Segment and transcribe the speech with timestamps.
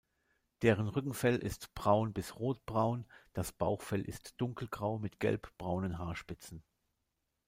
[0.63, 6.63] Deren Rückenfell ist braun bis rotbraun, das Bauchfell ist dunkelgrau mit gelbbraunen Haarspitzen.